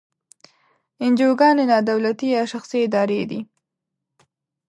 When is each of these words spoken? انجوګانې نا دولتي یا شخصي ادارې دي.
انجوګانې 1.03 1.65
نا 1.71 1.77
دولتي 1.89 2.27
یا 2.35 2.43
شخصي 2.51 2.79
ادارې 2.87 3.21
دي. 3.29 3.39